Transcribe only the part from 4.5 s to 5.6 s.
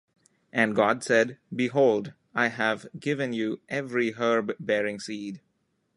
bearing seed